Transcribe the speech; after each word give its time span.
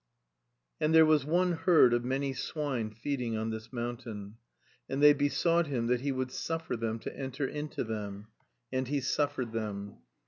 "And 0.79 0.95
there 0.95 1.05
was 1.05 1.25
one 1.27 1.51
herd 1.51 1.93
of 1.93 2.03
many 2.03 2.33
swine 2.33 2.89
feeding 2.89 3.37
on 3.37 3.51
this 3.51 3.71
mountain; 3.71 4.37
and 4.89 4.99
they 4.99 5.13
besought 5.13 5.67
him 5.67 5.85
that 5.85 6.01
he 6.01 6.11
would 6.11 6.31
suffer 6.31 6.75
them 6.75 6.97
to 7.01 7.15
enter 7.15 7.45
into 7.45 7.83
them. 7.83 8.25
And 8.73 8.87
he 8.87 8.99
suffered 8.99 9.51
them. 9.51 9.97